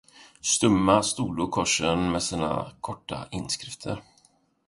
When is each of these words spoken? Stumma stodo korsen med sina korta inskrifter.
Stumma 0.51 0.95
stodo 1.09 1.45
korsen 1.47 2.11
med 2.11 2.23
sina 2.23 2.71
korta 2.81 3.27
inskrifter. 3.31 4.01